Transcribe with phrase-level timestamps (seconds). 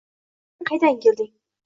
[0.03, 1.31] Bu yurtga qaydan kelding.